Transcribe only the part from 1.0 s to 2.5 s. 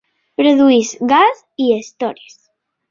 gas i estores.